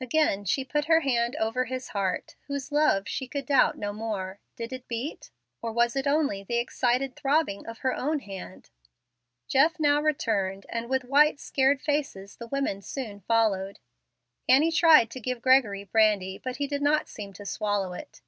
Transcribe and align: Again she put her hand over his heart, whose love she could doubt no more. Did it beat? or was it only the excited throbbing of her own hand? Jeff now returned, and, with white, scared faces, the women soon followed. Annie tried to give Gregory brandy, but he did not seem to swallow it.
Again 0.00 0.44
she 0.44 0.64
put 0.64 0.86
her 0.86 1.02
hand 1.02 1.36
over 1.36 1.66
his 1.66 1.90
heart, 1.90 2.34
whose 2.48 2.72
love 2.72 3.06
she 3.06 3.28
could 3.28 3.46
doubt 3.46 3.78
no 3.78 3.92
more. 3.92 4.40
Did 4.56 4.72
it 4.72 4.88
beat? 4.88 5.30
or 5.62 5.70
was 5.72 5.94
it 5.94 6.04
only 6.04 6.42
the 6.42 6.58
excited 6.58 7.14
throbbing 7.14 7.64
of 7.64 7.78
her 7.78 7.94
own 7.94 8.18
hand? 8.18 8.70
Jeff 9.46 9.78
now 9.78 10.02
returned, 10.02 10.66
and, 10.68 10.88
with 10.88 11.04
white, 11.04 11.38
scared 11.38 11.80
faces, 11.80 12.38
the 12.38 12.48
women 12.48 12.82
soon 12.82 13.20
followed. 13.20 13.78
Annie 14.48 14.72
tried 14.72 15.10
to 15.12 15.20
give 15.20 15.40
Gregory 15.42 15.84
brandy, 15.84 16.38
but 16.42 16.56
he 16.56 16.66
did 16.66 16.82
not 16.82 17.08
seem 17.08 17.32
to 17.34 17.46
swallow 17.46 17.92
it. 17.92 18.20